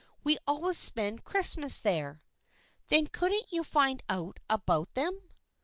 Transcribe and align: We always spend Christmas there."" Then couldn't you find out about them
We 0.23 0.39
always 0.47 0.79
spend 0.79 1.25
Christmas 1.25 1.79
there."" 1.79 2.23
Then 2.89 3.05
couldn't 3.05 3.51
you 3.53 3.63
find 3.63 4.01
out 4.09 4.39
about 4.49 4.91
them 4.95 5.21